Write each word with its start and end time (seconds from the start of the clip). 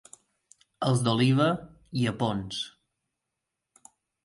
Els 0.87 1.03
d'Oliva, 1.07 1.51
llepons. 2.05 2.65